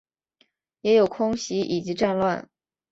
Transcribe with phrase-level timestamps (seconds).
[0.81, 2.49] 也有空袭以及战乱